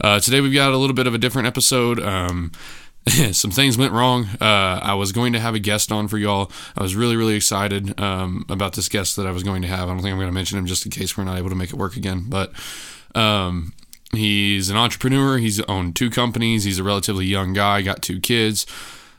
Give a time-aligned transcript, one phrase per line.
[0.00, 2.00] Uh, today we've got a little bit of a different episode.
[2.00, 2.52] Um,
[3.32, 4.26] some things went wrong.
[4.40, 6.50] Uh, I was going to have a guest on for y'all.
[6.76, 9.88] I was really, really excited um, about this guest that I was going to have.
[9.88, 11.54] I don't think I'm going to mention him just in case we're not able to
[11.54, 12.24] make it work again.
[12.28, 12.52] But
[13.14, 13.72] um,
[14.12, 15.38] he's an entrepreneur.
[15.38, 16.64] He's owned two companies.
[16.64, 18.66] He's a relatively young guy, got two kids.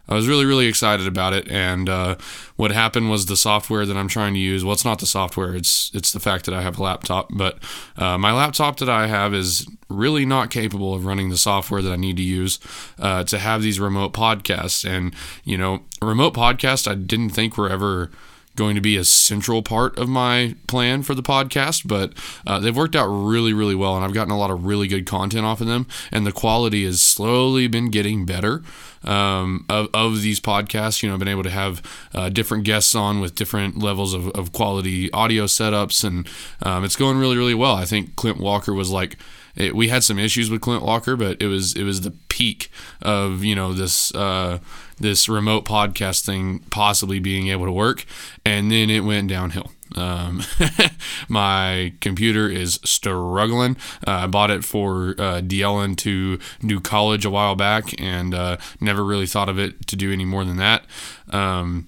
[0.08, 1.50] I was really, really excited about it.
[1.50, 2.16] And uh,
[2.56, 4.64] what happened was the software that I'm trying to use.
[4.64, 5.56] Well, it's not the software.
[5.56, 7.30] It's it's the fact that I have a laptop.
[7.34, 7.60] But
[7.98, 11.92] uh, my laptop that I have is really not capable of running the software that
[11.92, 12.60] I need to use
[13.00, 14.88] uh, to have these remote podcasts.
[14.88, 18.12] And you know, remote podcasts I didn't think were ever
[18.56, 22.14] going to be a central part of my plan for the podcast, but
[22.48, 25.06] uh, they've worked out really, really well, and I've gotten a lot of really good
[25.06, 28.64] content off of them, and the quality has slowly been getting better.
[29.04, 31.82] Um, of, of these podcasts, you know, I've been able to have
[32.16, 36.28] uh, different guests on with different levels of, of quality audio setups, and
[36.64, 37.76] um, it's going really, really well.
[37.76, 39.18] I think Clint Walker was like,
[39.56, 42.70] it, we had some issues with Clint Walker, but it was it was the peak
[43.02, 44.60] of you know this uh,
[44.98, 48.06] this remote podcast thing possibly being able to work,
[48.46, 49.72] and then it went downhill.
[49.96, 50.42] Um,
[51.30, 53.78] my computer is struggling.
[54.06, 58.58] Uh, I bought it for uh, Dylan to do college a while back, and uh,
[58.80, 60.86] never really thought of it to do any more than that.
[61.30, 61.88] Um,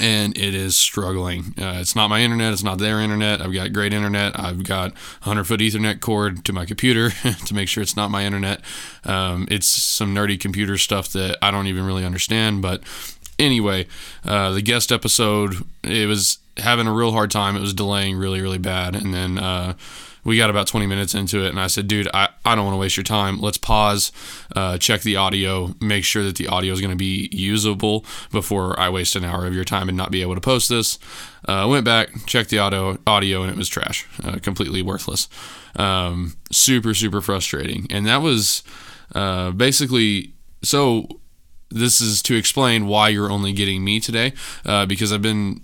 [0.00, 1.54] and it is struggling.
[1.58, 2.52] Uh, it's not my internet.
[2.52, 3.40] It's not their internet.
[3.40, 4.38] I've got great internet.
[4.38, 7.10] I've got 100 foot Ethernet cord to my computer
[7.46, 8.60] to make sure it's not my internet.
[9.04, 12.62] Um, it's some nerdy computer stuff that I don't even really understand.
[12.62, 12.82] But
[13.38, 13.86] anyway,
[14.24, 17.56] uh, the guest episode, it was having a real hard time.
[17.56, 18.96] It was delaying really, really bad.
[18.96, 19.74] And then, uh,
[20.24, 22.74] we got about 20 minutes into it and i said dude i, I don't want
[22.74, 23.40] to waste your time.
[23.40, 24.12] Let's pause
[24.56, 28.78] uh, check the audio make sure that the audio is going to be usable before
[28.78, 30.98] i waste an hour of your time and not be able to post this.
[31.46, 35.28] Uh, went back checked the audio audio and it was trash uh, completely worthless.
[35.76, 37.86] Um, super super frustrating.
[37.90, 38.62] And that was
[39.14, 40.32] uh, basically
[40.62, 41.06] so
[41.70, 44.32] this is to explain why you're only getting me today
[44.66, 45.62] uh, because i've been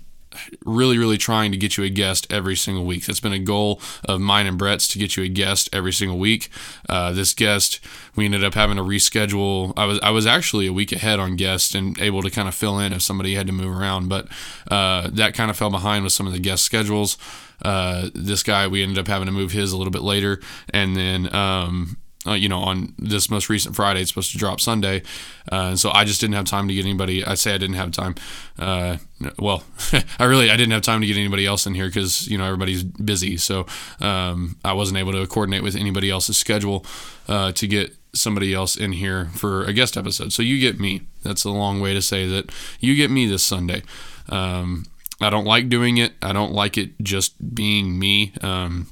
[0.65, 3.05] really, really trying to get you a guest every single week.
[3.05, 6.17] That's been a goal of mine and Brett's to get you a guest every single
[6.17, 6.49] week.
[6.87, 7.79] Uh, this guest,
[8.15, 9.73] we ended up having to reschedule.
[9.77, 12.55] I was I was actually a week ahead on guests and able to kind of
[12.55, 14.27] fill in if somebody had to move around, but
[14.69, 17.17] uh, that kind of fell behind with some of the guest schedules.
[17.61, 20.39] Uh, this guy, we ended up having to move his a little bit later,
[20.69, 21.33] and then.
[21.33, 21.97] Um,
[22.27, 24.01] uh, you know, on this most recent Friday.
[24.01, 25.03] It's supposed to drop Sunday.
[25.49, 27.23] Uh, so I just didn't have time to get anybody.
[27.23, 28.15] I say I didn't have time.
[28.57, 28.97] Uh,
[29.37, 29.63] well,
[30.19, 32.45] I really I didn't have time to get anybody else in here because you know
[32.45, 33.37] everybody's busy.
[33.37, 33.67] So
[34.01, 36.85] um, I wasn't able to coordinate with anybody else's schedule
[37.27, 40.33] uh, to get somebody else in here for a guest episode.
[40.33, 41.01] So you get me.
[41.23, 43.83] That's a long way to say that you get me this Sunday.
[44.27, 44.85] Um,
[45.21, 46.13] I don't like doing it.
[46.21, 48.33] I don't like it just being me.
[48.41, 48.87] Um,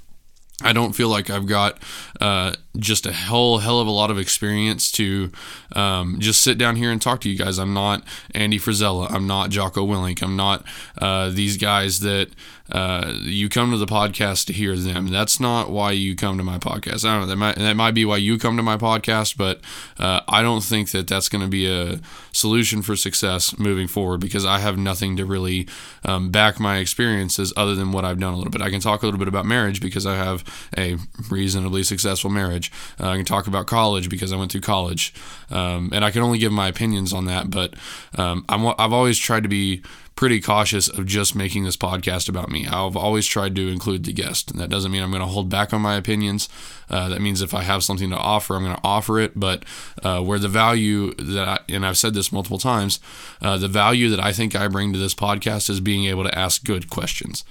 [0.64, 1.78] I don't feel like I've got
[2.20, 5.32] uh, just a whole hell of a lot of experience to
[5.76, 7.60] um, just sit down here and talk to you guys.
[7.60, 9.12] I'm not Andy Frisella.
[9.12, 10.24] I'm not Jocko Willink.
[10.24, 10.66] I'm not
[10.98, 12.30] uh, these guys that
[12.72, 15.08] uh, you come to the podcast to hear them.
[15.08, 17.06] That's not why you come to my podcast.
[17.06, 17.28] I don't know.
[17.28, 19.62] That might that might be why you come to my podcast, but
[19.98, 22.00] uh, I don't think that that's going to be a
[22.32, 25.68] solution for success moving forward because I have nothing to really
[26.04, 28.62] um, back my experiences other than what I've done a little bit.
[28.62, 30.44] I can talk a little bit about marriage because I have
[30.78, 30.98] a
[31.30, 32.72] reasonably successful marriage.
[33.00, 35.14] Uh, I can talk about college because I went through college,
[35.50, 37.50] um, and I can only give my opinions on that.
[37.50, 37.74] But
[38.18, 39.82] um, I'm, I've always tried to be
[40.18, 42.66] pretty cautious of just making this podcast about me.
[42.66, 45.48] I've always tried to include the guest, and that doesn't mean I'm going to hold
[45.48, 46.50] back on my opinions.
[46.90, 49.40] Uh, that means if I have something to offer, I'm going to offer it.
[49.40, 49.64] But
[50.04, 53.00] uh, where the value that, I, and I've said this multiple times,
[53.42, 56.38] uh, the value that I think I bring to this podcast is being able to
[56.38, 57.44] ask good questions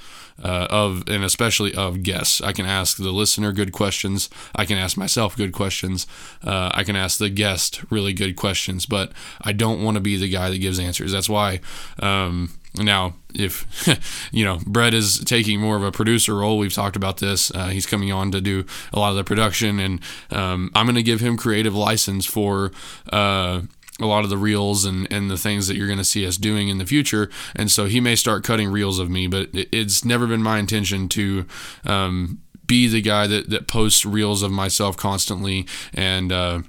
[0.43, 2.40] uh, of and especially of guests.
[2.40, 4.29] I can ask the listener good questions.
[4.55, 6.06] I can ask myself good questions.
[6.43, 8.87] Uh, I can ask the guest really good questions.
[8.87, 11.12] But I don't want to be the guy that gives answers.
[11.12, 11.61] That's why.
[12.00, 13.67] Um, now, if
[14.32, 17.50] you know Brett is taking more of a producer role, we've talked about this.
[17.50, 20.00] Uh, he's coming on to do a lot of the production, and
[20.31, 22.73] um, I'm going to give him creative license for
[23.12, 23.62] uh,
[24.00, 26.37] a lot of the reels and, and the things that you're going to see us
[26.37, 27.31] doing in the future.
[27.55, 31.08] And so he may start cutting reels of me, but it's never been my intention
[31.11, 31.46] to
[31.84, 36.32] um, be the guy that that posts reels of myself constantly and.
[36.32, 36.62] Uh,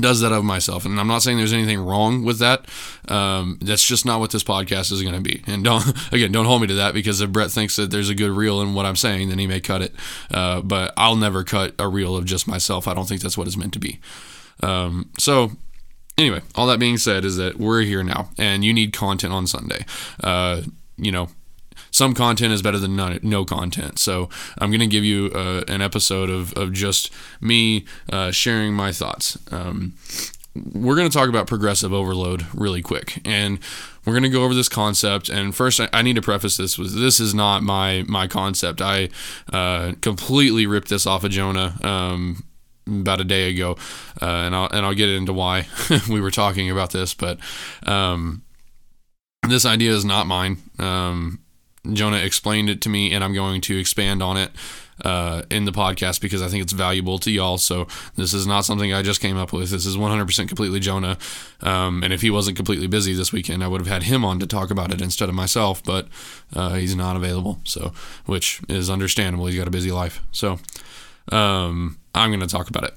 [0.00, 0.84] does that of myself.
[0.84, 2.66] And i'm not saying there's anything wrong with that.
[3.08, 5.42] Um, that's just not what this podcast is going to be.
[5.46, 8.14] And don't again don't hold me to that because if brett thinks that there's a
[8.14, 9.94] good reel in what i'm saying then he may cut it.
[10.30, 12.86] Uh, but i'll never cut a reel of just myself.
[12.88, 14.00] I don't think that's what it's meant to be.
[14.62, 15.52] Um, so
[16.16, 19.46] anyway all that being said is that we're here now and you need content on
[19.46, 19.84] sunday.
[20.22, 20.62] Uh,
[20.96, 21.28] you know
[21.98, 23.98] some content is better than no content.
[23.98, 24.28] So
[24.58, 28.92] I'm going to give you uh, an episode of, of just me uh, sharing my
[28.92, 29.36] thoughts.
[29.50, 29.94] Um,
[30.54, 33.20] we're going to talk about progressive overload really quick.
[33.24, 33.58] And
[34.04, 35.28] we're going to go over this concept.
[35.28, 38.80] And first, I, I, need to preface this with this is not my my concept.
[38.80, 39.10] I
[39.52, 41.74] uh, completely ripped this off of Jonah.
[41.82, 42.44] Um,
[42.86, 43.76] about a day ago,
[44.22, 45.66] uh, and I'll and I'll get into why
[46.08, 47.12] we were talking about this.
[47.12, 47.38] But
[47.82, 48.42] um,
[49.46, 50.56] this idea is not mine.
[50.78, 51.40] Um,
[51.92, 54.50] Jonah explained it to me, and I'm going to expand on it
[55.04, 57.58] uh, in the podcast because I think it's valuable to y'all.
[57.58, 57.86] So
[58.16, 59.70] this is not something I just came up with.
[59.70, 61.18] This is 100% completely Jonah.
[61.60, 64.40] Um, and if he wasn't completely busy this weekend, I would have had him on
[64.40, 65.82] to talk about it instead of myself.
[65.82, 66.08] But
[66.54, 67.92] uh, he's not available, so
[68.26, 69.46] which is understandable.
[69.46, 70.20] He's got a busy life.
[70.32, 70.58] So
[71.30, 72.94] um, I'm going to talk about it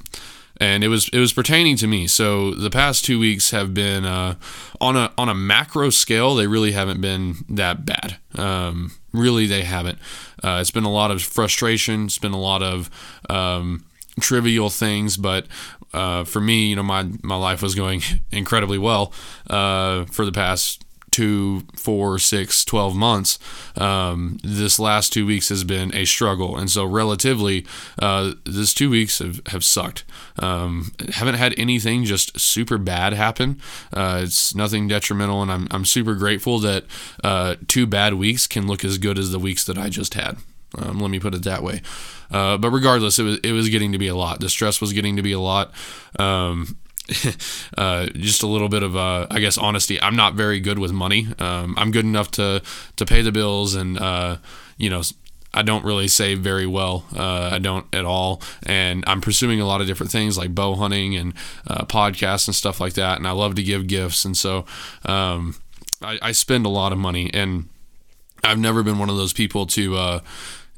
[0.62, 2.06] and it was it was pertaining to me.
[2.06, 4.36] So the past two weeks have been uh,
[4.80, 6.36] on a on a macro scale.
[6.36, 8.18] They really haven't been that bad.
[8.38, 9.98] Um, really, they haven't.
[10.44, 12.06] Uh, it's been a lot of frustration.
[12.06, 12.92] It's been a lot of
[13.28, 13.86] um,
[14.20, 15.48] trivial things, but
[15.96, 19.12] uh, for me, you know, my my life was going incredibly well
[19.50, 23.38] uh, for the past two, four, six, 12 months,
[23.76, 26.58] um, this last two weeks has been a struggle.
[26.58, 27.66] And so, relatively,
[28.00, 30.04] uh, this two weeks have, have sucked.
[30.40, 33.62] Um, haven't had anything just super bad happen.
[33.94, 35.42] Uh, it's nothing detrimental.
[35.42, 36.86] And I'm, I'm super grateful that
[37.24, 40.38] uh, two bad weeks can look as good as the weeks that I just had.
[40.78, 41.82] Um, let me put it that way.
[42.32, 44.40] Uh, but regardless, it was it was getting to be a lot.
[44.40, 45.72] The stress was getting to be a lot.
[46.18, 46.78] Um,
[47.78, 50.02] uh, just a little bit of, uh, I guess, honesty.
[50.02, 51.28] I'm not very good with money.
[51.40, 52.62] Um, I'm good enough to
[52.96, 54.38] to pay the bills, and uh,
[54.78, 55.02] you know,
[55.54, 57.06] I don't really save very well.
[57.16, 60.76] Uh, I don't at all, and I'm pursuing a lot of different things like bow
[60.76, 61.34] hunting and
[61.68, 63.18] uh, podcasts and stuff like that.
[63.18, 64.66] And I love to give gifts, and so
[65.06, 65.56] um,
[66.02, 67.68] I, I, spend a lot of money, and
[68.44, 70.22] I've never been one of those people to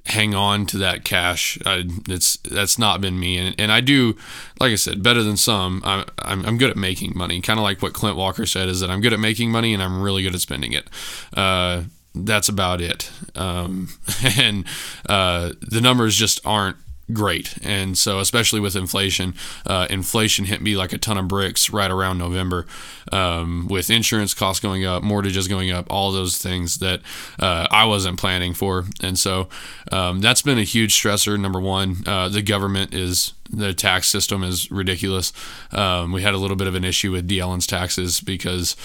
[0.06, 1.58] hang on to that cash.
[1.66, 4.16] I, it's that's not been me, and, and I do,
[4.60, 5.82] like I said, better than some.
[5.86, 8.80] I, I'm I'm good at making money, kind of like what Clint Walker said is
[8.80, 10.90] that I'm good at making money and I'm really good at spending it.
[11.36, 11.84] Uh,
[12.16, 13.90] that's about it, um,
[14.38, 14.66] and
[15.10, 16.78] uh, the numbers just aren't
[17.12, 17.58] great.
[17.62, 19.34] And so, especially with inflation,
[19.66, 22.66] uh, inflation hit me like a ton of bricks right around November,
[23.12, 27.02] um, with insurance costs going up, mortgages going up, all those things that
[27.40, 28.86] uh, I wasn't planning for.
[29.02, 29.50] And so,
[29.92, 31.40] um, that's been a huge stressor.
[31.40, 35.34] Number one, uh, the government is the tax system is ridiculous.
[35.72, 38.76] Um, we had a little bit of an issue with Dylan's taxes because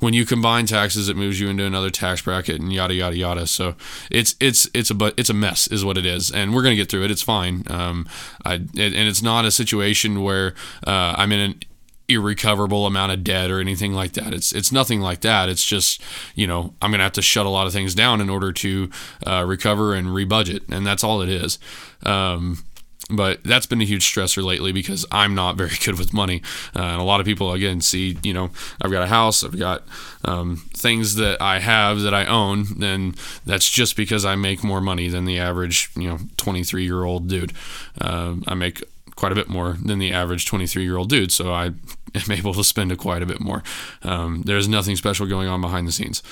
[0.00, 3.46] when you combine taxes, it moves you into another tax bracket and yada yada yada.
[3.46, 3.74] So
[4.10, 6.76] it's it's it's a but it's a mess, is what it is, and we're gonna
[6.76, 7.10] get through it.
[7.10, 7.64] It's fine.
[7.68, 8.08] Um,
[8.44, 10.54] I and it's not a situation where
[10.86, 11.60] uh, I'm in an
[12.08, 14.32] irrecoverable amount of debt or anything like that.
[14.32, 15.48] It's it's nothing like that.
[15.48, 16.02] It's just
[16.34, 18.90] you know I'm gonna have to shut a lot of things down in order to
[19.26, 21.58] uh, recover and rebudget, and that's all it is.
[22.04, 22.64] Um,
[23.10, 26.42] but that's been a huge stressor lately because I'm not very good with money.
[26.74, 28.50] Uh, and a lot of people, again, see, you know,
[28.82, 29.84] I've got a house, I've got
[30.24, 34.80] um, things that I have that I own, and that's just because I make more
[34.80, 37.52] money than the average, you know, 23 year old dude.
[38.00, 38.82] Uh, I make
[39.14, 41.66] quite a bit more than the average 23 year old dude, so I
[42.14, 43.62] am able to spend a quite a bit more.
[44.02, 46.22] Um, there's nothing special going on behind the scenes.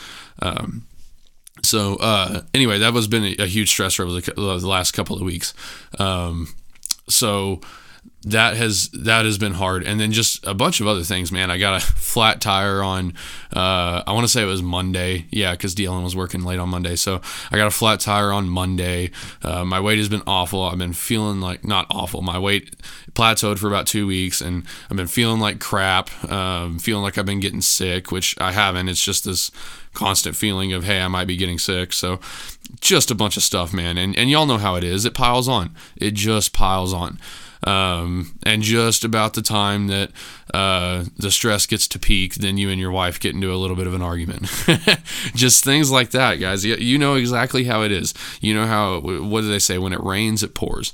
[0.43, 0.87] Um,
[1.63, 5.17] so uh, anyway, that was been a, a huge stressor over the, the, last couple
[5.17, 5.55] of weeks.
[5.99, 6.55] Um,
[7.09, 7.61] so
[8.25, 9.85] that has that has been hard.
[9.85, 11.51] And then just a bunch of other things man.
[11.51, 13.15] I got a flat tire on
[13.53, 15.27] uh, i want to say it was monday.
[15.31, 16.97] Yeah because dylan was working late on monday.
[16.97, 17.21] So
[17.51, 19.11] i got a flat tire on monday.
[19.43, 20.63] Uh, my weight has been awful.
[20.63, 22.23] I've been feeling like not awful.
[22.23, 22.75] My weight
[23.13, 27.27] plateaued for about two weeks and i've been feeling like crap um, feeling like i've
[27.27, 28.89] been getting sick which i haven't.
[28.89, 29.51] It's just this
[29.95, 31.93] constant feeling of hey i might be getting sick.
[31.93, 32.21] So
[32.81, 33.99] just a bunch of stuff man.
[33.99, 35.05] And, and y'all know how it is.
[35.05, 35.75] It piles on.
[35.97, 37.19] It just piles on.
[37.67, 40.11] Um, and just about the time that
[40.53, 43.75] uh, the stress gets to peak then you and your wife get into a little
[43.75, 44.43] bit of an argument.
[45.35, 46.65] Just things like that guys.
[46.65, 48.13] You, know exactly how it is.
[48.43, 49.79] You know how what do they say?
[49.79, 50.93] When it rains it pours.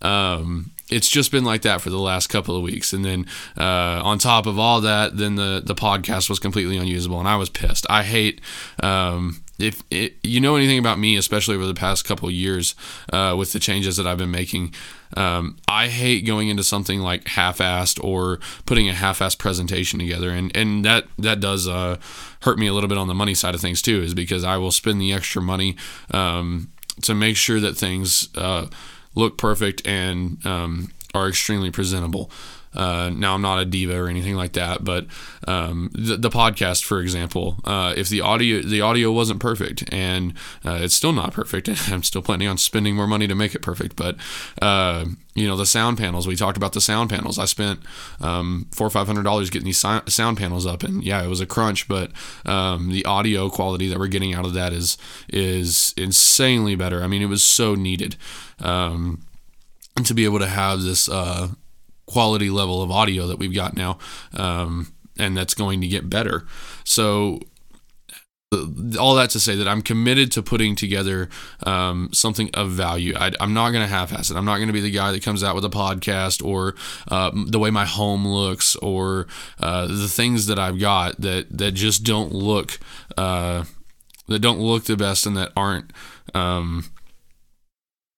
[0.00, 2.92] Um, it's just been like that for the last couple of weeks.
[2.92, 3.26] And then
[3.56, 7.36] uh, on top of all that, then the the podcast was completely unusable, and I
[7.36, 7.86] was pissed.
[7.88, 8.40] I hate.
[8.82, 12.76] Um, if it, you know anything about me, especially over the past couple years
[13.12, 14.72] uh, with the changes that I've been making,
[15.16, 20.56] um, I hate going into something like half-assed or putting a half-assed presentation together, and
[20.56, 21.96] and that that does uh,
[22.42, 24.58] hurt me a little bit on the money side of things too, is because I
[24.58, 25.76] will spend the extra money
[26.12, 26.70] um,
[27.02, 28.66] to make sure that things uh,
[29.14, 32.30] look perfect and um, are extremely presentable.
[32.78, 35.06] Uh, now I'm not a diva or anything like that, but
[35.48, 40.32] um, the, the, podcast, for example, uh, if the audio the audio wasn't perfect, and
[40.64, 43.62] uh, it's still not perfect, I'm still planning on spending more money to make it
[43.62, 43.96] perfect.
[43.96, 44.16] But
[44.62, 47.36] uh, you know the sound panels, we talked about the sound panels.
[47.36, 47.80] I spent
[48.20, 51.40] um, four or five hundred dollars getting these sound panels up, and yeah, it was
[51.40, 52.12] a crunch, but
[52.46, 54.96] um, the audio quality that we're getting out of that is
[55.28, 57.02] is insanely better.
[57.02, 58.14] I mean, it was so needed.
[58.60, 59.22] Um,
[60.04, 61.48] to be able to have this uh,
[62.08, 63.98] quality level of audio that we've got now,
[64.34, 66.46] um, and that's going to get better.
[66.84, 67.40] So
[68.98, 71.28] all that to say that I'm committed to putting together
[71.64, 73.14] um, something of value.
[73.14, 74.36] I, am not going to half-ass it.
[74.36, 76.74] I'm not going to be the guy that comes out with a podcast or
[77.08, 79.26] uh, the way my home looks or
[79.60, 82.78] uh, the things that I've got that that just don't look
[83.18, 83.64] uh,
[84.28, 85.92] that don't look the best and that aren't
[86.34, 86.86] um,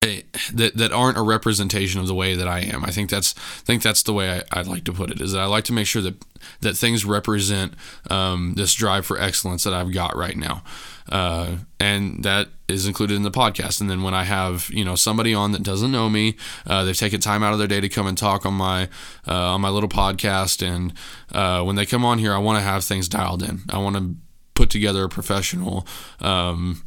[0.01, 2.87] that that aren't a representation of the way that I am.
[2.87, 5.21] I think that's I think that's the way I, would like to put it.
[5.21, 6.15] Is that I like to make sure that
[6.63, 7.75] that things represent
[8.09, 10.63] um, this drive for excellence that I've got right now,
[11.11, 13.83] uh, and that is included in the podcast.
[13.83, 16.97] And then when I have you know somebody on that doesn't know me, uh, they've
[16.97, 18.89] taken time out of their day to come and talk on my
[19.29, 20.95] uh, on my little podcast, and
[21.33, 23.61] uh, when they come on here, I want to have things dialed in.
[23.69, 24.15] I want to
[24.55, 25.87] put together a professional.
[26.21, 26.85] Um,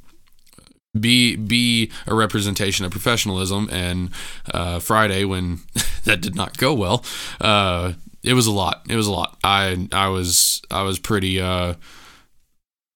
[1.00, 3.70] be be a representation of professionalism.
[3.72, 4.12] And
[4.54, 5.60] uh, Friday, when
[6.06, 7.04] that did not go well,
[7.42, 8.86] uh, it was a lot.
[8.90, 9.38] It was a lot.
[9.44, 11.76] I I was I was pretty uh,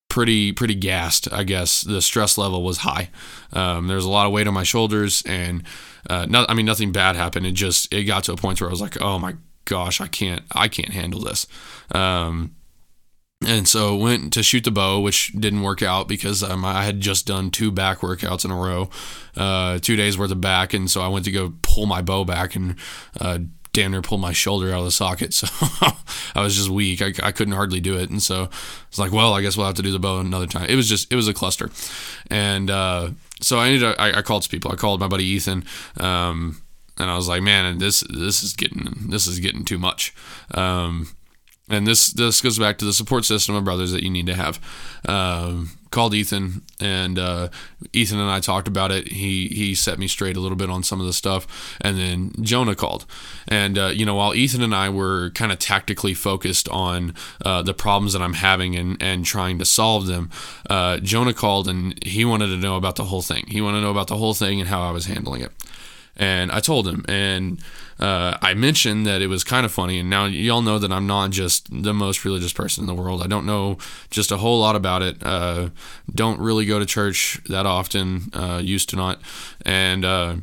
[0.09, 1.31] pretty pretty gassed.
[1.31, 3.09] I guess the stress level was high.
[3.53, 5.63] Um, there was a lot of weight on my shoulders, and
[6.09, 7.45] uh, no, I mean nothing bad happened.
[7.45, 9.35] It just it got to a point where I was like, oh my
[9.65, 11.47] gosh, I can't I can't handle this.
[11.91, 12.55] Um,
[13.45, 17.01] and so went to shoot the bow, which didn't work out because um, I had
[17.01, 18.89] just done two back workouts in a row,
[19.35, 22.25] uh, two days worth of back, and so I went to go pull my bow
[22.25, 22.75] back and
[23.19, 23.39] uh,
[23.73, 25.33] damn near pulled my shoulder out of the socket.
[25.47, 27.01] So I was just weak.
[27.01, 28.49] I, I couldn't hardly do it, and so I
[28.89, 30.65] was like, well, I guess we'll have to do the bow another time.
[30.69, 31.69] It was just it was a cluster,
[32.29, 34.71] and uh, so I ended up, I, I called people.
[34.71, 35.63] I called my buddy Ethan.
[35.99, 36.61] Um,
[36.99, 40.13] and I was like, man, this this is getting this is getting too much.
[40.53, 41.09] Um,
[41.69, 44.35] and this this goes back to the support system of brothers that you need to
[44.35, 44.59] have.
[45.07, 47.49] Um, called Ethan, and uh,
[47.93, 49.11] Ethan and I talked about it.
[49.11, 52.31] He he set me straight a little bit on some of the stuff, and then
[52.41, 53.05] Jonah called,
[53.47, 57.61] and uh, you know while Ethan and I were kind of tactically focused on uh,
[57.61, 60.29] the problems that I'm having and and trying to solve them,
[60.69, 63.45] uh, Jonah called and he wanted to know about the whole thing.
[63.47, 65.51] He wanted to know about the whole thing and how I was handling it,
[66.17, 67.61] and I told him and
[67.99, 71.07] uh, I mentioned that it was kind of funny, and now y'all know that I'm
[71.07, 73.23] not just the most religious person in the world.
[73.23, 73.77] I don't know
[74.11, 75.17] just a whole lot about it.
[75.23, 75.69] Uh,
[76.13, 78.29] don't really go to church that often.
[78.33, 79.19] Uh, used to not,
[79.65, 80.35] and uh,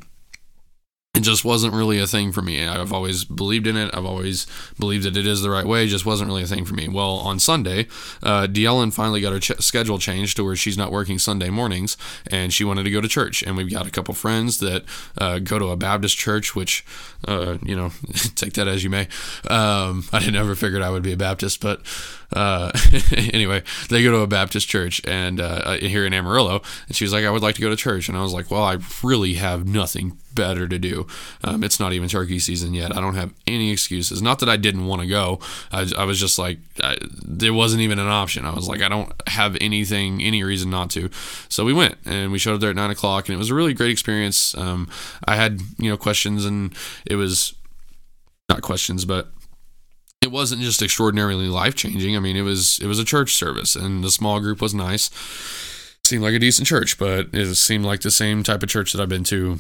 [1.15, 2.67] it just wasn't really a thing for me.
[2.67, 3.95] I've always believed in it.
[3.95, 4.47] I've always
[4.81, 5.85] believed that it is the right way.
[5.85, 6.89] It just wasn't really a thing for me.
[6.89, 7.87] Well, on Sunday,
[8.23, 8.49] uh,
[8.91, 12.65] finally got her ch- schedule changed to where she's not working Sunday mornings, and she
[12.65, 13.43] wanted to go to church.
[13.45, 14.85] And we've got a couple friends that
[15.17, 16.85] uh, go to a Baptist church, which,
[17.29, 17.93] uh, you know,
[18.35, 19.07] take that as you may.
[19.49, 21.81] Um, I never figured I would be a Baptist, but
[22.33, 22.73] uh,
[23.17, 27.13] anyway, they go to a Baptist church and uh, here in Amarillo, and she was
[27.13, 29.35] like, "I would like to go to church," and I was like, "Well, I really
[29.35, 31.07] have nothing better to do.
[31.43, 32.97] Um, it's not even turkey season yet.
[32.97, 34.23] I don't have any excuses.
[34.23, 35.41] Not that I didn't want to go.
[35.73, 38.45] I, I was just like, I, there wasn't even an option.
[38.45, 41.11] I was like, I don't have anything, any reason not to.
[41.49, 43.55] So we went and we showed up there at nine o'clock, and it was a
[43.55, 44.57] really great experience.
[44.57, 44.89] Um,
[45.25, 46.75] I had you know questions, and
[47.07, 47.55] it was
[48.49, 49.29] not questions, but
[50.25, 52.17] it wasn't just extraordinarily life changing.
[52.17, 55.11] I mean, it was it was a church service, and the small group was nice.
[56.03, 59.01] Seemed like a decent church, but it seemed like the same type of church that
[59.01, 59.59] I've been to,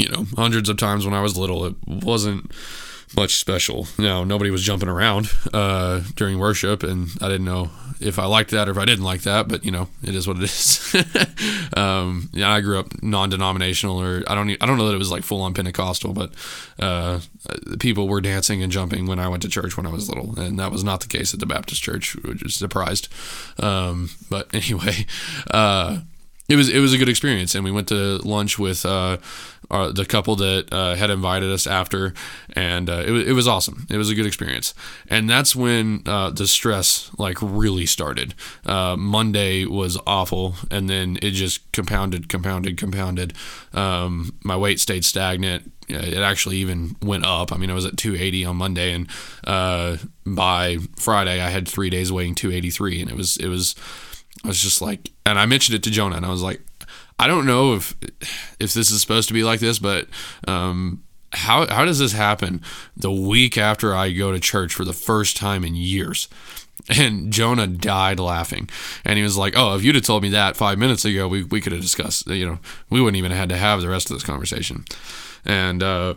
[0.00, 1.64] you know, hundreds of times when I was little.
[1.66, 2.50] It wasn't
[3.16, 3.86] much special.
[3.98, 8.50] No, nobody was jumping around uh, during worship, and I didn't know if I liked
[8.52, 9.48] that or if I didn't like that.
[9.48, 10.94] But you know, it is what it is.
[11.76, 15.10] um, yeah, I grew up non-denominational, or I don't, I don't know that it was
[15.10, 16.32] like full-on Pentecostal, but
[16.78, 17.20] uh,
[17.78, 20.58] people were dancing and jumping when I went to church when I was little, and
[20.58, 23.08] that was not the case at the Baptist church, which is surprised.
[23.58, 25.06] Um, but anyway.
[25.50, 26.00] Uh,
[26.48, 29.18] it was it was a good experience, and we went to lunch with uh,
[29.70, 32.12] the couple that uh, had invited us after,
[32.54, 33.86] and uh, it was it was awesome.
[33.88, 34.74] It was a good experience,
[35.08, 38.34] and that's when uh, the stress like really started.
[38.66, 43.34] Uh, Monday was awful, and then it just compounded, compounded, compounded.
[43.72, 45.72] Um, my weight stayed stagnant.
[45.88, 47.52] It actually even went up.
[47.52, 49.08] I mean, I was at 280 on Monday, and
[49.44, 53.74] uh, by Friday I had three days weighing 283, and it was it was
[54.44, 56.60] I was just like, and I mentioned it to Jonah, and I was like,
[57.20, 57.94] I don't know if
[58.58, 60.08] if this is supposed to be like this, but
[60.48, 62.62] um, how how does this happen
[62.96, 66.28] the week after I go to church for the first time in years?
[66.88, 68.70] And Jonah died laughing,
[69.04, 71.44] and he was like, "Oh, if you'd have told me that five minutes ago, we
[71.44, 72.26] we could have discussed.
[72.26, 72.58] You know,
[72.88, 74.86] we wouldn't even have had to have the rest of this conversation."
[75.44, 76.14] And uh,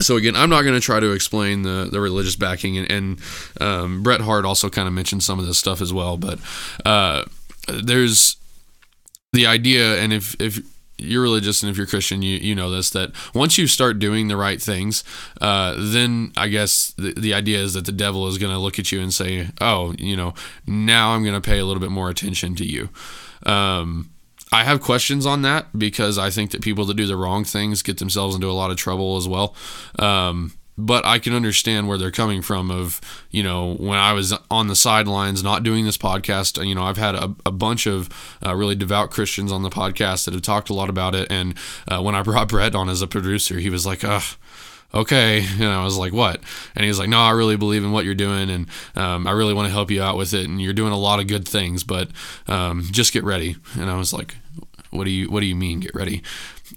[0.00, 3.20] so again, I'm not going to try to explain the, the religious backing, and, and
[3.60, 6.16] um, Bret Hart also kind of mentioned some of this stuff as well.
[6.16, 6.38] But
[6.84, 7.24] uh,
[7.66, 8.36] there's
[9.36, 10.60] the idea, and if if
[10.98, 14.28] you're religious and if you're Christian, you you know this that once you start doing
[14.28, 15.04] the right things,
[15.40, 18.78] uh, then I guess the, the idea is that the devil is going to look
[18.78, 20.34] at you and say, "Oh, you know,
[20.66, 22.88] now I'm going to pay a little bit more attention to you."
[23.44, 24.10] Um,
[24.52, 27.82] I have questions on that because I think that people that do the wrong things
[27.82, 29.54] get themselves into a lot of trouble as well.
[29.98, 32.70] Um, but I can understand where they're coming from.
[32.70, 36.84] Of you know, when I was on the sidelines not doing this podcast, you know,
[36.84, 38.08] I've had a, a bunch of
[38.44, 41.30] uh, really devout Christians on the podcast that have talked a lot about it.
[41.30, 41.54] And
[41.88, 44.22] uh, when I brought Brett on as a producer, he was like, "Ugh."
[44.94, 45.44] okay.
[45.44, 46.40] And I was like, what?
[46.74, 48.50] And he was like, no, I really believe in what you're doing.
[48.50, 50.48] And um, I really want to help you out with it.
[50.48, 52.08] And you're doing a lot of good things, but
[52.48, 53.56] um, just get ready.
[53.78, 54.36] And I was like,
[54.90, 56.22] what do you, what do you mean get ready?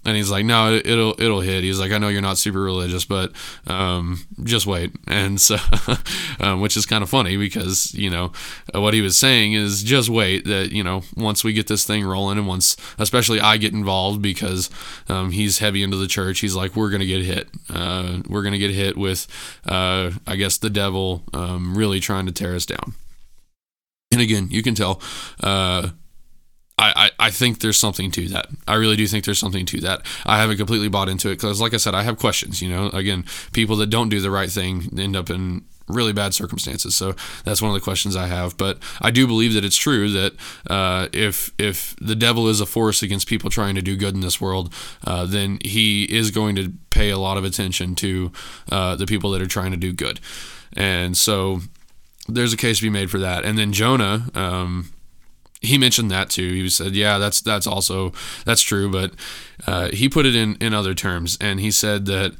[0.04, 1.64] And he's like, no, it, will it'll hit.
[1.64, 3.32] He's like, I know you're not super religious, but
[3.66, 4.92] um, just wait.
[5.10, 5.56] And so,
[6.40, 8.32] um, which is kind of funny because you know
[8.72, 10.44] what he was saying is just wait.
[10.44, 14.22] That you know once we get this thing rolling, and once especially I get involved
[14.22, 14.70] because
[15.08, 16.40] um, he's heavy into the church.
[16.40, 17.48] He's like, we're gonna get hit.
[17.68, 19.26] Uh, we're gonna get hit with,
[19.66, 22.94] uh, I guess, the devil um, really trying to tear us down.
[24.12, 25.00] And again, you can tell.
[25.42, 25.90] Uh,
[26.80, 28.46] I, I, think there's something to that.
[28.66, 30.02] I really do think there's something to that.
[30.24, 32.62] I haven't completely bought into it because, like I said, I have questions.
[32.62, 36.34] You know, again, people that don't do the right thing end up in really bad
[36.34, 36.94] circumstances.
[36.94, 38.56] So that's one of the questions I have.
[38.56, 40.34] But I do believe that it's true that
[40.68, 44.20] uh, if if the devil is a force against people trying to do good in
[44.20, 44.72] this world,
[45.04, 48.32] uh, then he is going to pay a lot of attention to
[48.70, 50.20] uh, the people that are trying to do good.
[50.76, 51.60] And so
[52.28, 53.44] there's a case to be made for that.
[53.44, 54.28] And then Jonah.
[54.34, 54.92] Um,
[55.60, 56.48] he mentioned that too.
[56.52, 58.12] He said, "Yeah, that's that's also
[58.44, 59.12] that's true," but
[59.66, 62.34] uh, he put it in in other terms, and he said that.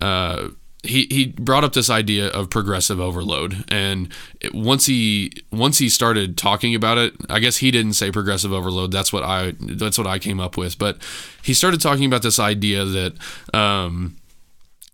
[0.00, 0.48] Uh,
[0.86, 5.88] he, he brought up this idea of progressive overload and it, once he once he
[5.88, 9.96] started talking about it I guess he didn't say progressive overload that's what I that's
[9.96, 10.98] what I came up with but
[11.42, 13.14] he started talking about this idea that
[13.54, 14.16] um,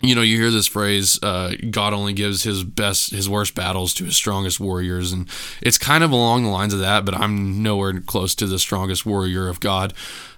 [0.03, 3.93] you know, you hear this phrase, uh, God only gives his best, his worst battles
[3.95, 5.13] to his strongest warriors.
[5.13, 5.29] And
[5.61, 9.05] it's kind of along the lines of that, but I'm nowhere close to the strongest
[9.05, 9.93] warrior of God.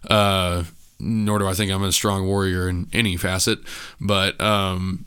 [0.08, 0.64] Uh,
[0.98, 3.60] nor do I think I'm a strong warrior in any facet.
[4.00, 5.06] But um,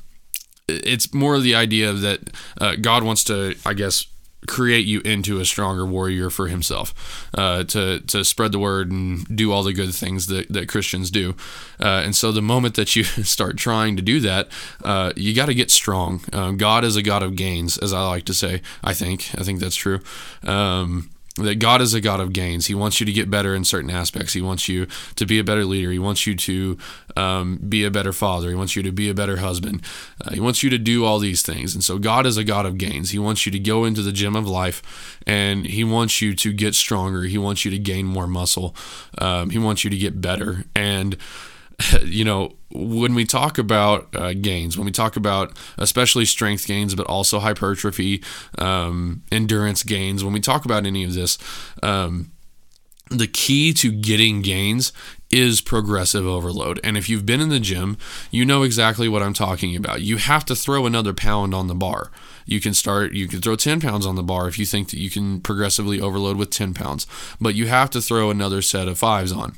[0.67, 2.19] it's more the idea that
[2.59, 4.05] uh, God wants to, I guess,
[4.47, 9.25] create you into a stronger warrior for himself, uh, to to spread the word and
[9.35, 11.35] do all the good things that, that Christians do.
[11.79, 14.49] Uh, and so the moment that you start trying to do that,
[14.83, 16.21] uh, you got to get strong.
[16.33, 18.61] Um, God is a God of gains, as I like to say.
[18.83, 19.99] I think I think that's true.
[20.43, 22.67] Um, that God is a God of gains.
[22.67, 24.33] He wants you to get better in certain aspects.
[24.33, 25.91] He wants you to be a better leader.
[25.91, 26.77] He wants you to
[27.17, 28.49] um, be a better father.
[28.49, 29.81] He wants you to be a better husband.
[30.23, 31.73] Uh, he wants you to do all these things.
[31.73, 33.11] And so God is a God of gains.
[33.11, 36.53] He wants you to go into the gym of life and He wants you to
[36.53, 37.23] get stronger.
[37.23, 38.73] He wants you to gain more muscle.
[39.17, 40.63] Um, he wants you to get better.
[40.73, 41.17] And
[42.03, 46.95] you know, when we talk about uh, gains, when we talk about especially strength gains,
[46.95, 48.23] but also hypertrophy,
[48.57, 51.37] um, endurance gains, when we talk about any of this,
[51.83, 52.31] um,
[53.09, 54.91] the key to getting gains
[55.31, 56.79] is progressive overload.
[56.83, 57.97] And if you've been in the gym,
[58.31, 60.01] you know exactly what I'm talking about.
[60.01, 62.11] You have to throw another pound on the bar.
[62.45, 64.99] You can start, you can throw 10 pounds on the bar if you think that
[64.99, 67.05] you can progressively overload with 10 pounds,
[67.39, 69.55] but you have to throw another set of fives on.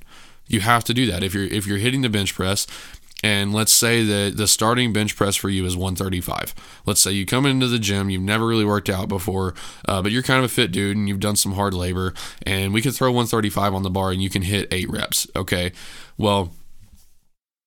[0.47, 1.23] You have to do that.
[1.23, 2.67] If you're if you're hitting the bench press
[3.23, 6.53] and let's say that the starting bench press for you is 135.
[6.85, 9.55] Let's say you come into the gym, you've never really worked out before,
[9.87, 12.73] uh, but you're kind of a fit dude and you've done some hard labor, and
[12.73, 15.27] we can throw 135 on the bar and you can hit eight reps.
[15.35, 15.71] Okay.
[16.17, 16.53] Well,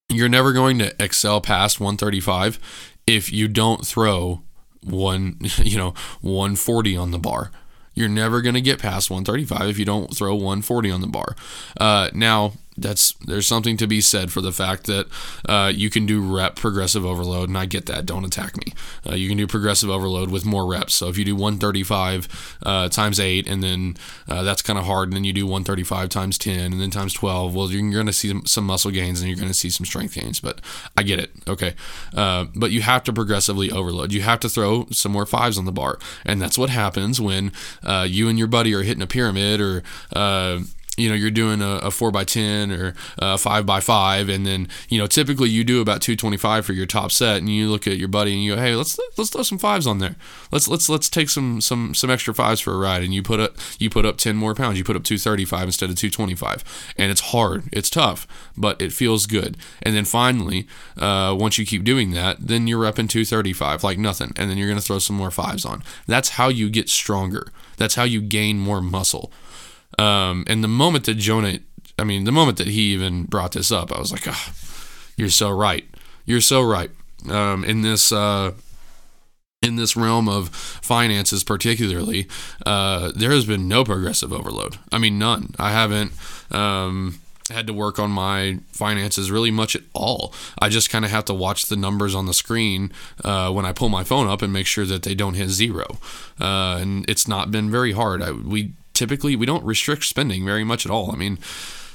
[0.08, 2.58] you're never going to excel past 135
[3.06, 4.42] if you don't throw
[4.82, 7.50] one, you know, 140 on the bar
[7.94, 11.34] You're never going to get past 135 if you don't throw 140 on the bar.
[11.78, 15.06] Uh, now, that's there's something to be said for the fact that
[15.48, 18.06] uh, you can do rep progressive overload, and I get that.
[18.06, 18.72] Don't attack me.
[19.08, 20.94] Uh, you can do progressive overload with more reps.
[20.94, 23.96] So if you do 135 uh, times eight, and then
[24.28, 27.12] uh, that's kind of hard, and then you do 135 times 10, and then times
[27.12, 27.54] 12.
[27.54, 30.14] Well, you're going to see some muscle gains, and you're going to see some strength
[30.14, 30.40] gains.
[30.40, 30.60] But
[30.96, 31.30] I get it.
[31.48, 31.74] Okay,
[32.14, 34.12] uh, but you have to progressively overload.
[34.12, 37.52] You have to throw some more fives on the bar, and that's what happens when
[37.82, 39.82] uh, you and your buddy are hitting a pyramid or
[41.00, 44.46] you know you're doing a, a four by ten or a five by five, and
[44.46, 47.86] then you know typically you do about 225 for your top set, and you look
[47.86, 50.16] at your buddy and you go, hey, let's let's throw some fives on there.
[50.50, 53.40] Let's let's let's take some some some extra fives for a ride, and you put
[53.40, 54.78] up you put up 10 more pounds.
[54.78, 59.26] You put up 235 instead of 225, and it's hard, it's tough, but it feels
[59.26, 59.56] good.
[59.82, 64.32] And then finally, uh, once you keep doing that, then you're in 235 like nothing,
[64.36, 65.82] and then you're gonna throw some more fives on.
[66.06, 67.48] That's how you get stronger.
[67.76, 69.32] That's how you gain more muscle.
[69.98, 71.58] Um, and the moment that Jonah,
[71.98, 74.52] I mean, the moment that he even brought this up, I was like, oh,
[75.16, 75.84] you're so right.
[76.24, 76.90] You're so right.
[77.28, 78.52] Um, in this, uh,
[79.62, 82.26] in this realm of finances, particularly,
[82.64, 84.78] uh, there has been no progressive overload.
[84.90, 85.54] I mean, none.
[85.58, 86.12] I haven't
[86.50, 90.32] um, had to work on my finances really much at all.
[90.58, 93.72] I just kind of have to watch the numbers on the screen uh, when I
[93.72, 95.98] pull my phone up and make sure that they don't hit zero.
[96.40, 98.22] Uh, and it's not been very hard.
[98.22, 101.10] I, we typically we don't restrict spending very much at all.
[101.10, 101.38] I mean,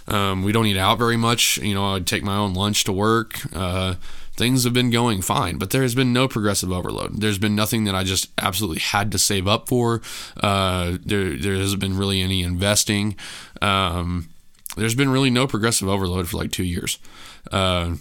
[0.07, 1.57] um, we don't eat out very much.
[1.57, 3.41] You know, I take my own lunch to work.
[3.55, 3.93] Uh,
[4.35, 7.21] things have been going fine, but there has been no progressive overload.
[7.21, 10.01] There's been nothing that I just absolutely had to save up for.
[10.41, 13.15] Uh, there, there hasn't been really any investing.
[13.61, 14.29] Um,
[14.75, 16.97] there's been really no progressive overload for like two years.
[17.51, 17.97] Uh,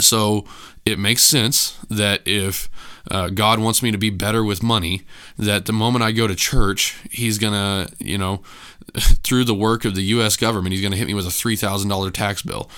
[0.00, 0.44] so
[0.84, 2.68] it makes sense that if
[3.10, 5.02] uh, God wants me to be better with money,
[5.38, 8.42] that the moment I go to church, He's to, you know,
[8.98, 10.36] through the work of the U.S.
[10.36, 12.70] government, He's to hit me with a $3,000 tax bill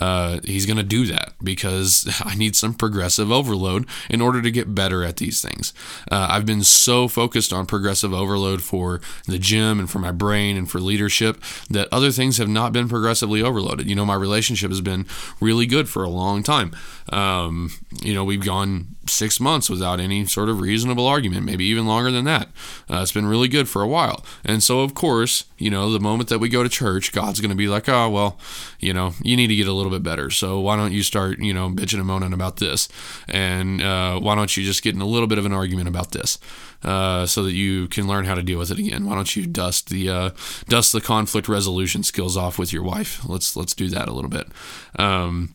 [0.00, 4.50] uh, he's going to do that because I need some progressive overload in order to
[4.50, 5.72] get better at these things.
[6.10, 10.56] Uh, I've been so focused on progressive overload for the gym and for my brain
[10.56, 13.88] and for leadership that other things have not been progressively overloaded.
[13.88, 15.06] You know, my relationship has been
[15.40, 16.74] really good for a long time.
[17.10, 17.70] Um,
[18.02, 22.10] you know, we've gone six months without any sort of reasonable argument, maybe even longer
[22.10, 22.48] than that.
[22.90, 24.24] Uh, it's been really good for a while.
[24.44, 27.50] And so, of course, you know, the moment that we go to church, God's going
[27.50, 28.38] to be like, oh, well,
[28.78, 30.30] you know, you need to get a little bit better.
[30.30, 32.88] So why don't you start, you know, bitching and moaning about this?
[33.28, 36.10] And uh, why don't you just get in a little bit of an argument about
[36.12, 36.38] this?
[36.82, 39.06] Uh, so that you can learn how to deal with it again.
[39.06, 40.30] Why don't you dust the uh,
[40.68, 43.26] dust the conflict resolution skills off with your wife?
[43.26, 44.48] Let's let's do that a little bit.
[44.98, 45.54] Um,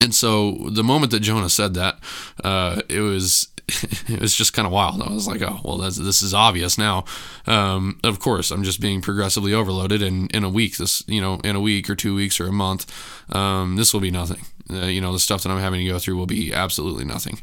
[0.00, 1.98] and so the moment that Jonah said that,
[2.42, 3.48] uh, it was
[4.08, 5.00] it was just kind of wild.
[5.00, 7.04] I was like, oh, well, this is obvious now.
[7.46, 11.40] Um, of course, I'm just being progressively overloaded, and in a week, this, you know,
[11.42, 12.92] in a week or two weeks or a month,
[13.34, 14.44] um, this will be nothing.
[14.70, 17.40] Uh, you know, the stuff that I'm having to go through will be absolutely nothing.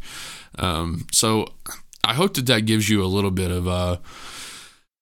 [0.59, 1.47] Um, so
[2.03, 3.97] I hope that that gives you a little bit of, uh,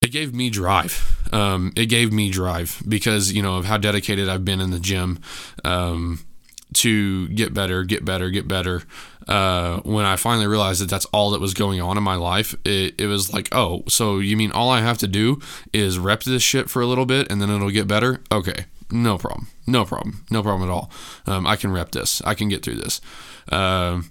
[0.02, 1.18] it gave me drive.
[1.34, 4.80] Um, it gave me drive because, you know, of how dedicated I've been in the
[4.80, 5.20] gym.
[5.64, 6.20] Um,
[6.74, 8.84] to get better, get better, get better.
[9.28, 12.56] Uh, when I finally realized that that's all that was going on in my life,
[12.66, 15.40] it, it was like, oh, so you mean all I have to do
[15.74, 18.22] is rep this shit for a little bit and then it'll get better?
[18.32, 19.48] Okay, no problem.
[19.68, 20.26] No problem.
[20.32, 20.92] No problem at all.
[21.28, 22.22] Um, I can rep this.
[22.24, 23.02] I can get through this.
[23.52, 24.02] Uh,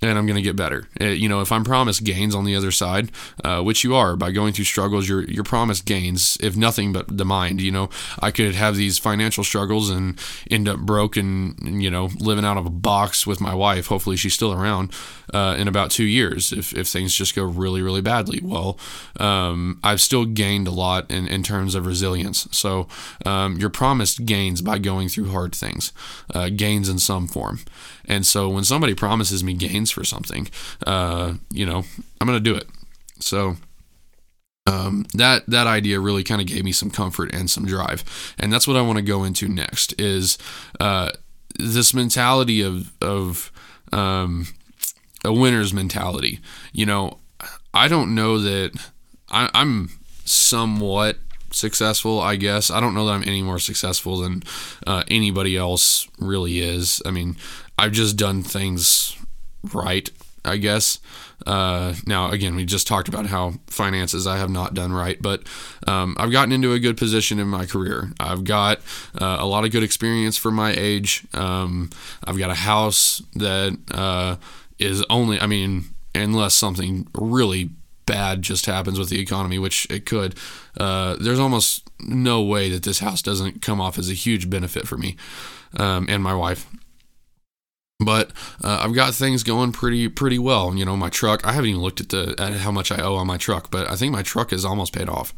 [0.00, 0.88] and I'm going to get better.
[1.00, 3.10] Uh, you know, if I'm promised gains on the other side,
[3.42, 7.16] uh, which you are by going through struggles, you're you're promised gains, if nothing but
[7.16, 7.60] the mind.
[7.60, 10.18] You know, I could have these financial struggles and
[10.50, 13.86] end up broke and you know living out of a box with my wife.
[13.86, 14.92] Hopefully, she's still around
[15.34, 16.52] uh, in about two years.
[16.52, 18.78] If if things just go really really badly, well,
[19.18, 22.46] um, I've still gained a lot in in terms of resilience.
[22.52, 22.86] So
[23.26, 25.92] um, you're promised gains by going through hard things,
[26.32, 27.60] uh, gains in some form.
[28.08, 30.48] And so when somebody promises me gains for something,
[30.86, 31.84] uh, you know,
[32.20, 32.66] I'm going to do it.
[33.20, 33.56] So
[34.68, 38.04] um, that that idea really kind of gave me some comfort and some drive,
[38.38, 39.98] and that's what I want to go into next.
[39.98, 40.36] Is
[40.78, 41.10] uh,
[41.58, 43.50] this mentality of of
[43.92, 44.46] um,
[45.24, 46.40] a winner's mentality?
[46.72, 47.18] You know,
[47.72, 48.72] I don't know that
[49.30, 49.90] I, I'm
[50.26, 51.16] somewhat
[51.50, 52.70] successful, I guess.
[52.70, 54.42] I don't know that I'm any more successful than
[54.86, 57.00] uh, anybody else really is.
[57.06, 57.36] I mean,
[57.78, 59.16] I've just done things
[59.72, 60.08] right,
[60.44, 60.98] I guess.
[61.46, 65.42] Uh, now, again, we just talked about how finances I have not done right, but
[65.86, 68.12] um, I've gotten into a good position in my career.
[68.18, 68.78] I've got
[69.20, 71.26] uh, a lot of good experience for my age.
[71.32, 71.90] Um,
[72.24, 74.36] I've got a house that uh,
[74.78, 77.70] is only, I mean, unless something really
[78.06, 80.34] bad just happens with the economy, which it could,
[80.78, 84.88] uh, there's almost no way that this house doesn't come off as a huge benefit
[84.88, 85.16] for me
[85.76, 86.66] um, and my wife.
[88.00, 88.30] But
[88.62, 90.72] uh, I've got things going pretty pretty well.
[90.74, 91.44] You know, my truck.
[91.44, 93.90] I haven't even looked at the at how much I owe on my truck, but
[93.90, 95.34] I think my truck is almost paid off.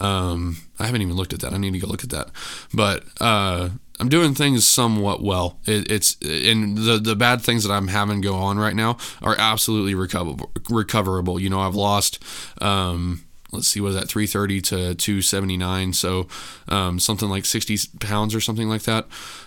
[0.00, 1.52] Um, I haven't even looked at that.
[1.52, 2.30] I need to go look at that.
[2.72, 5.58] But uh, I'm doing things somewhat well.
[5.66, 9.36] It, it's and the the bad things that I'm having go on right now are
[9.38, 10.50] absolutely recoverable.
[10.70, 11.38] Recoverable.
[11.38, 12.22] You know, I've lost.
[12.62, 15.92] Um, let's see, was that 330 to 279?
[15.92, 16.26] So
[16.68, 19.06] um, something like 60 pounds or something like that.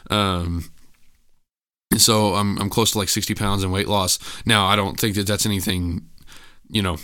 [0.09, 0.71] Um,
[1.97, 4.19] so I'm I'm close to like 60 pounds in weight loss.
[4.45, 6.07] Now I don't think that that's anything,
[6.69, 6.97] you know,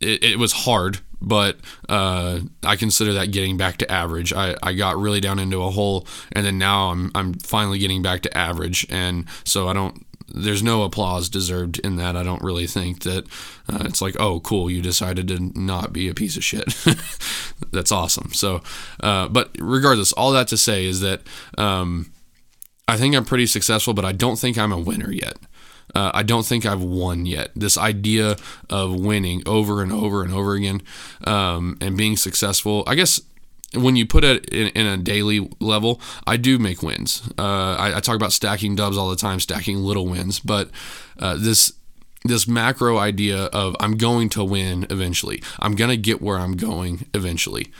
[0.00, 4.32] it, it was hard, but uh, I consider that getting back to average.
[4.32, 8.02] I, I got really down into a hole, and then now I'm I'm finally getting
[8.02, 10.04] back to average, and so I don't.
[10.28, 12.16] There's no applause deserved in that.
[12.16, 13.26] I don't really think that
[13.72, 16.66] uh, it's like, oh, cool, you decided to not be a piece of shit.
[17.72, 18.32] That's awesome.
[18.34, 18.60] So,
[19.00, 21.22] uh, but regardless, all that to say is that
[21.56, 22.10] um,
[22.88, 25.36] I think I'm pretty successful, but I don't think I'm a winner yet.
[25.94, 27.50] Uh, I don't think I've won yet.
[27.56, 28.36] This idea
[28.68, 30.82] of winning over and over and over again
[31.24, 33.20] um, and being successful, I guess
[33.74, 37.22] when you put it in, in, a daily level, I do make wins.
[37.38, 40.70] Uh, I, I, talk about stacking dubs all the time, stacking little wins, but
[41.18, 41.72] uh, this
[42.24, 45.42] this macro idea of I'm going to win eventually.
[45.60, 47.72] I'm gonna get where I'm going eventually.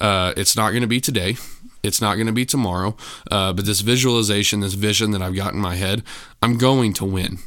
[0.00, 1.36] Uh, it's not gonna be today.
[1.82, 2.96] It's not going to be tomorrow,
[3.30, 6.02] uh, but this visualization, this vision that I've got in my head,
[6.42, 7.38] I'm going to win.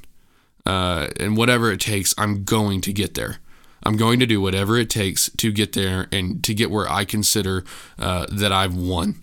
[0.66, 3.38] Uh, and whatever it takes, I'm going to get there.
[3.84, 7.04] I'm going to do whatever it takes to get there and to get where I
[7.04, 7.64] consider
[7.98, 9.22] uh, that I've won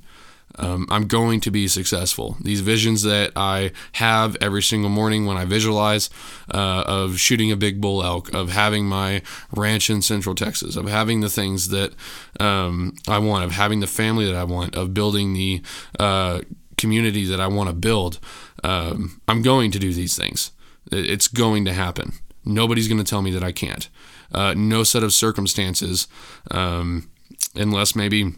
[0.59, 2.37] um, I'm going to be successful.
[2.41, 6.11] These visions that I have every single morning when I visualize
[6.53, 9.23] uh, of shooting a big bull elk, of having my
[9.55, 11.95] ranch in Central Texas, of having the things that
[12.41, 15.63] um, I want, of having the family that I want, of building the
[15.99, 16.41] uh,
[16.77, 18.19] community that I want to build.
[18.65, 20.51] Um, I'm going to do these things.
[20.91, 22.15] It's going to happen.
[22.45, 23.89] Nobody's going to tell me that I can't.
[24.33, 26.09] Uh, no set of circumstances,
[26.51, 27.11] um,
[27.55, 28.35] unless maybe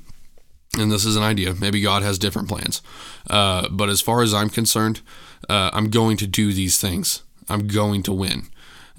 [0.78, 1.54] and this is an idea.
[1.54, 2.82] Maybe God has different plans.
[3.28, 5.00] Uh, but as far as I'm concerned,
[5.48, 7.22] uh, I'm going to do these things.
[7.48, 8.48] I'm going to win.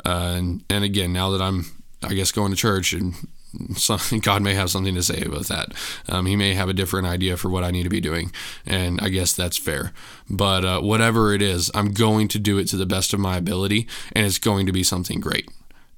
[0.06, 1.66] Uh, and, and again, now that I'm,
[2.04, 3.16] I guess, going to church and
[4.22, 5.74] God may have something to say about that.
[6.08, 8.32] Um, he may have a different idea for what I need to be doing,
[8.66, 9.92] and I guess that's fair.
[10.30, 13.38] But uh, whatever it is, I'm going to do it to the best of my
[13.38, 15.50] ability, and it's going to be something great.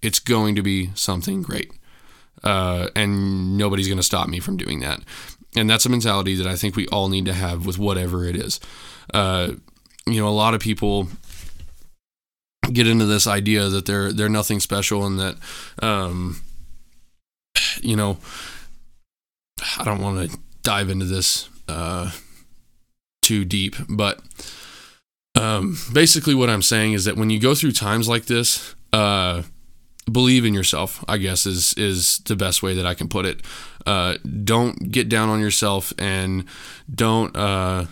[0.01, 1.71] It's going to be something great.
[2.43, 5.01] Uh, and nobody's going to stop me from doing that.
[5.55, 8.35] And that's a mentality that I think we all need to have with whatever it
[8.35, 8.59] is.
[9.13, 9.53] Uh,
[10.05, 11.07] you know, a lot of people
[12.71, 15.35] get into this idea that they're they're nothing special and that
[15.81, 16.41] um,
[17.81, 18.17] you know
[19.77, 22.11] I don't want to dive into this uh,
[23.21, 24.21] too deep, but
[25.35, 29.43] um, basically what I'm saying is that when you go through times like this, uh,
[30.11, 33.41] believe in yourself i guess is is the best way that i can put it
[33.85, 36.45] uh, don't get down on yourself and
[36.93, 37.85] don't uh,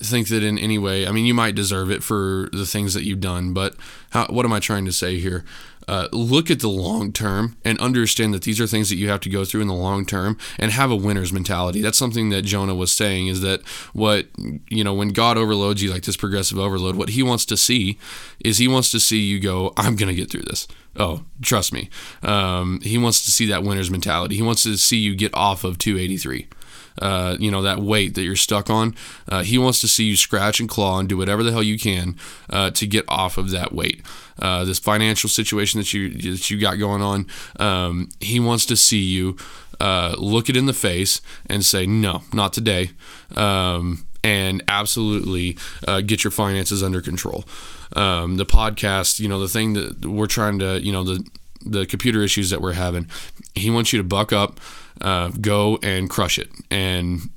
[0.00, 3.04] think that in any way i mean you might deserve it for the things that
[3.04, 3.74] you've done but
[4.10, 5.44] how, what am i trying to say here
[5.86, 9.20] uh, look at the long term and understand that these are things that you have
[9.20, 11.80] to go through in the long term and have a winner's mentality.
[11.80, 13.62] That's something that Jonah was saying is that
[13.92, 14.26] what,
[14.68, 17.98] you know, when God overloads you like this progressive overload, what he wants to see
[18.42, 20.66] is he wants to see you go, I'm going to get through this.
[20.96, 21.90] Oh, trust me.
[22.22, 24.36] Um, he wants to see that winner's mentality.
[24.36, 26.48] He wants to see you get off of 283.
[26.96, 28.94] Uh, you know that weight that you're stuck on.
[29.28, 31.76] Uh, he wants to see you scratch and claw and do whatever the hell you
[31.76, 32.16] can
[32.50, 34.00] uh, to get off of that weight.
[34.38, 37.26] Uh, this financial situation that you that you got going on.
[37.58, 39.36] Um, he wants to see you
[39.80, 42.92] uh, look it in the face and say, "No, not today."
[43.34, 45.56] Um, and absolutely
[45.86, 47.44] uh, get your finances under control.
[47.94, 51.24] Um, the podcast, you know, the thing that we're trying to, you know, the
[51.66, 53.08] the computer issues that we're having,
[53.54, 54.60] he wants you to buck up,
[55.00, 57.30] uh, go and crush it, and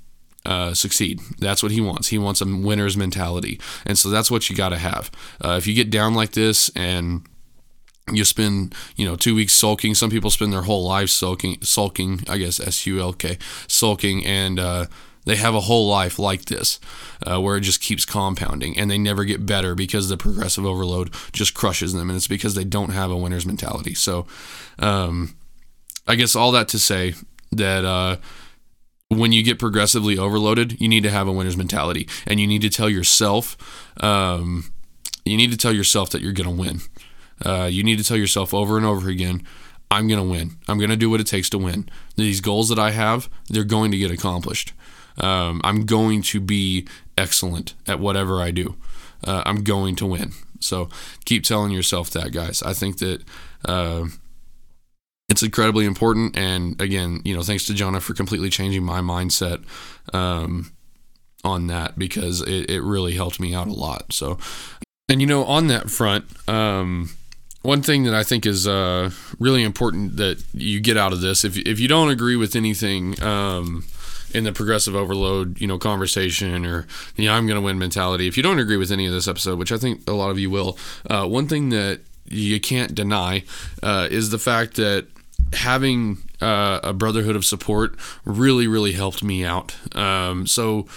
[0.46, 1.22] uh, succeed.
[1.40, 2.08] That's what he wants.
[2.08, 5.12] He wants a winner's mentality, and so that's what you got to have.
[5.44, 7.26] Uh, if you get down like this and
[8.12, 12.22] you spend you know two weeks sulking some people spend their whole life sulking sulking
[12.30, 14.86] i guess s-u-l-k sulking and uh,
[15.28, 16.80] they have a whole life like this,
[17.22, 21.14] uh, where it just keeps compounding and they never get better because the progressive overload
[21.34, 22.10] just crushes them.
[22.10, 23.94] And it's because they don't have a winner's mentality.
[23.94, 24.26] So,
[24.80, 25.36] um,
[26.08, 27.14] I guess all that to say
[27.52, 28.18] that uh,
[29.10, 32.62] when you get progressively overloaded, you need to have a winner's mentality and you need
[32.62, 33.58] to tell yourself,
[34.02, 34.72] um,
[35.26, 36.80] you need to tell yourself that you're going to win.
[37.46, 39.46] Uh, you need to tell yourself over and over again,
[39.92, 40.52] I'm going to win.
[40.70, 41.90] I'm going to do what it takes to win.
[42.16, 44.72] These goals that I have, they're going to get accomplished.
[45.18, 48.76] Um, I'm going to be excellent at whatever I do.
[49.24, 50.32] Uh, I'm going to win.
[50.60, 50.90] So
[51.26, 52.62] keep telling yourself that, guys.
[52.64, 53.24] I think that
[53.66, 54.06] uh,
[55.30, 56.38] it's incredibly important.
[56.38, 59.64] And again, you know, thanks to Jonah for completely changing my mindset
[60.14, 60.72] um,
[61.44, 64.14] on that because it, it really helped me out a lot.
[64.14, 64.38] So,
[65.10, 67.10] and you know, on that front, um,
[67.62, 71.44] one thing that I think is uh, really important that you get out of this,
[71.44, 73.84] if if you don't agree with anything um,
[74.34, 76.88] in the progressive overload, you know, conversation or
[77.26, 79.58] know, I'm going to win mentality, if you don't agree with any of this episode,
[79.60, 80.78] which I think a lot of you will,
[81.10, 83.44] uh, one thing that you can't deny
[83.82, 85.08] uh, is the fact that
[85.54, 89.76] having uh, a brotherhood of support really, really helped me out.
[89.96, 90.88] Um, so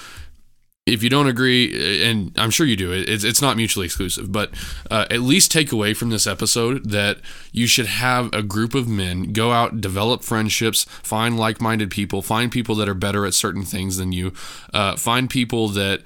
[0.87, 4.51] if you don't agree, and I'm sure you do, it's, it's not mutually exclusive, but
[4.91, 7.19] uh, at least take away from this episode that
[7.53, 12.23] you should have a group of men go out, develop friendships, find like minded people,
[12.23, 14.33] find people that are better at certain things than you,
[14.73, 16.03] uh, find people that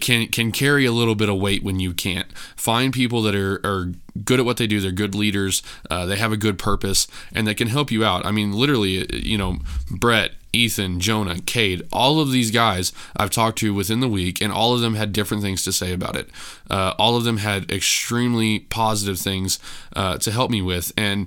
[0.00, 2.36] can can carry a little bit of weight when you can't.
[2.56, 3.92] Find people that are, are
[4.24, 4.80] good at what they do.
[4.80, 5.62] They're good leaders.
[5.88, 8.26] Uh, they have a good purpose, and they can help you out.
[8.26, 9.58] I mean, literally, you know,
[9.90, 14.52] Brett, Ethan, Jonah, Cade, all of these guys I've talked to within the week, and
[14.52, 16.28] all of them had different things to say about it.
[16.70, 19.58] Uh, all of them had extremely positive things
[19.94, 21.26] uh, to help me with, and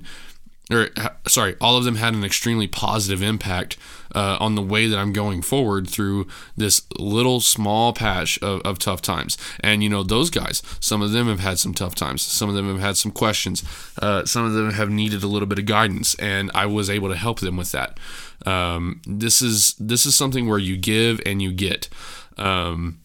[0.70, 0.88] or
[1.26, 3.76] sorry, all of them had an extremely positive impact
[4.14, 6.26] uh, on the way that I'm going forward through
[6.56, 9.36] this little small patch of, of, tough times.
[9.60, 12.54] And you know, those guys, some of them have had some tough times, some of
[12.54, 13.62] them have had some questions,
[14.00, 17.08] uh, some of them have needed a little bit of guidance, and I was able
[17.08, 17.98] to help them with that.
[18.46, 21.88] Um, this is this is something where you give and you get.
[22.36, 23.00] Um,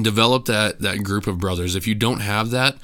[0.00, 1.76] develop that that group of brothers.
[1.76, 2.76] If you don't have that,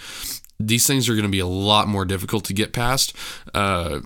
[0.59, 3.15] these things are going to be a lot more difficult to get past.
[3.55, 4.01] Uh,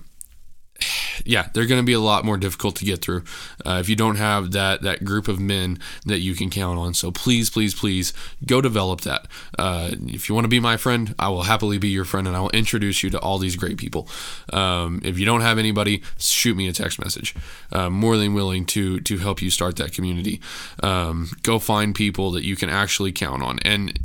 [1.25, 3.23] yeah, they're going to be a lot more difficult to get through
[3.65, 6.93] uh, if you don't have that that group of men that you can count on.
[6.93, 8.13] So please, please, please
[8.45, 9.27] go develop that.
[9.57, 12.35] Uh, if you want to be my friend, I will happily be your friend, and
[12.35, 14.07] I will introduce you to all these great people.
[14.51, 17.35] Um, if you don't have anybody, shoot me a text message.
[17.71, 20.41] Uh, more than willing to to help you start that community.
[20.81, 23.59] Um, go find people that you can actually count on.
[23.63, 23.97] And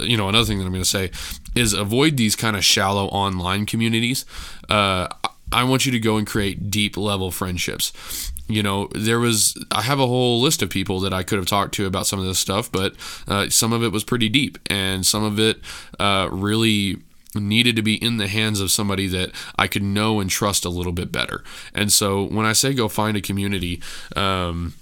[0.00, 1.10] you know, another thing that I'm going to say
[1.54, 4.24] is avoid these kind of shallow online communities.
[4.68, 5.08] Uh,
[5.52, 8.32] I want you to go and create deep level friendships.
[8.48, 11.46] You know, there was, I have a whole list of people that I could have
[11.46, 12.94] talked to about some of this stuff, but
[13.26, 15.60] uh, some of it was pretty deep and some of it
[15.98, 16.98] uh, really
[17.34, 20.68] needed to be in the hands of somebody that I could know and trust a
[20.68, 21.42] little bit better.
[21.74, 23.80] And so when I say go find a community,
[24.14, 24.74] um,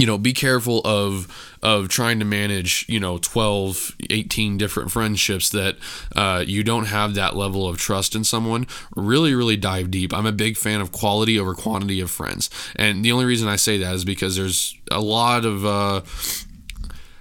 [0.00, 1.28] you know be careful of
[1.62, 5.76] of trying to manage you know 12 18 different friendships that
[6.16, 8.66] uh, you don't have that level of trust in someone.
[8.96, 10.14] Really really dive deep.
[10.14, 12.48] I'm a big fan of quality over quantity of friends.
[12.76, 16.00] And the only reason i say that is because there's a lot of uh,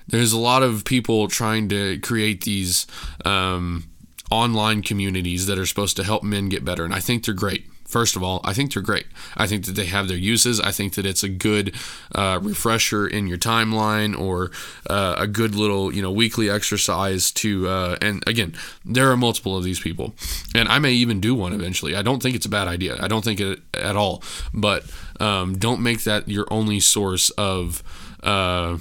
[0.08, 2.88] there's a lot of people trying to create these
[3.26, 3.86] um,
[4.32, 7.66] online communities that are supposed to help men get better and i think they're great
[7.90, 9.08] First of all, I think they're great.
[9.36, 10.62] I think that they have their uses.
[10.62, 11.74] I think that it's a good
[12.14, 14.52] uh, refresher in your timeline or
[14.88, 17.68] uh, a good little, you know, weekly exercise to.
[17.68, 18.54] Uh, and again,
[18.86, 20.14] there are multiple of these people,
[20.54, 21.96] and I may even do one eventually.
[21.96, 22.96] I don't think it's a bad idea.
[23.02, 24.22] I don't think it at all.
[24.54, 24.84] But
[25.20, 27.82] um, don't make that your only source of,
[28.22, 28.78] uh,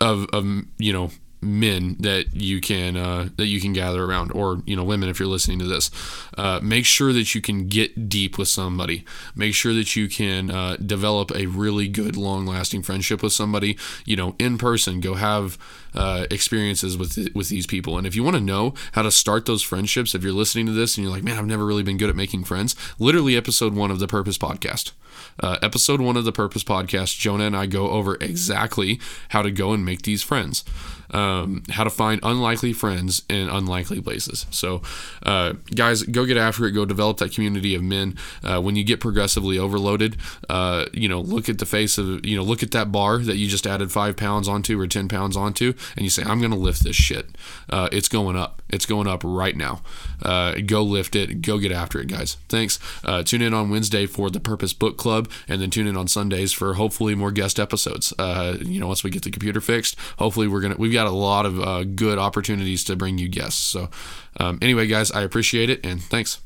[0.00, 4.62] of, of you know men that you can uh, that you can gather around, or
[4.66, 5.90] you know women if you're listening to this.
[6.36, 9.04] Uh, make sure that you can get deep with somebody.
[9.34, 13.78] Make sure that you can uh, develop a really good, long-lasting friendship with somebody.
[14.04, 15.00] You know, in person.
[15.00, 15.58] Go have
[15.94, 17.98] uh, experiences with with these people.
[17.98, 20.72] And if you want to know how to start those friendships, if you're listening to
[20.72, 23.74] this and you're like, man, I've never really been good at making friends, literally episode
[23.74, 24.92] one of the Purpose Podcast.
[25.40, 29.50] Uh, episode one of the Purpose Podcast, Jonah and I go over exactly how to
[29.50, 30.64] go and make these friends
[31.10, 34.46] um, how to find unlikely friends in unlikely places.
[34.50, 34.82] So,
[35.22, 36.72] uh, guys, go get after it.
[36.72, 38.16] Go develop that community of men.
[38.42, 40.16] Uh, when you get progressively overloaded,
[40.48, 43.36] uh, you know, look at the face of, you know, look at that bar that
[43.36, 46.50] you just added five pounds onto or 10 pounds onto, and you say, I'm going
[46.50, 47.30] to lift this shit.
[47.70, 48.62] Uh, it's going up.
[48.68, 49.80] It's going up right now.
[50.22, 51.40] Uh, go lift it.
[51.42, 52.36] Go get after it, guys.
[52.48, 52.78] Thanks.
[53.04, 56.08] Uh, tune in on Wednesday for the Purpose Book Club, and then tune in on
[56.08, 58.12] Sundays for hopefully more guest episodes.
[58.18, 61.46] you know, once we get the computer fixed, hopefully we're gonna we've got a lot
[61.46, 63.62] of uh, good opportunities to bring you guests.
[63.62, 63.90] So,
[64.38, 66.40] um, anyway, guys, I appreciate it and thanks.